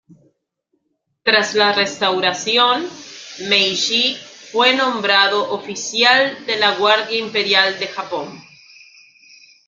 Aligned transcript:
Tras 1.21 1.53
la 1.53 1.73
Restauración 1.73 2.89
Meiji 3.47 4.15
fue 4.51 4.73
nombrado 4.75 5.51
oficial 5.51 6.43
de 6.47 6.55
la 6.55 6.73
Guardia 6.77 7.19
Imperial 7.19 7.77
de 7.77 7.85
Japón. 7.85 8.41